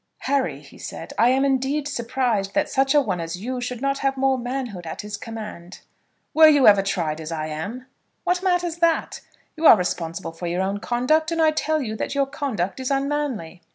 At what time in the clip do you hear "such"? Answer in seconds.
2.67-2.95